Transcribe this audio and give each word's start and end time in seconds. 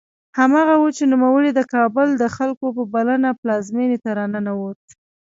هماغه 0.39 0.75
و 0.77 0.87
چې 0.97 1.03
نوموړی 1.13 1.49
د 1.53 1.61
کابل 1.73 2.07
د 2.15 2.23
خلکو 2.35 2.65
په 2.75 2.83
بلنه 2.93 3.29
پلازمېنې 3.41 3.97
ته 4.03 4.09
راننوت. 4.17 4.81